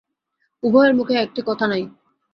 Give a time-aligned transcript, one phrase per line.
[0.63, 1.83] উভয়ের মুখে একটি কথা নাই।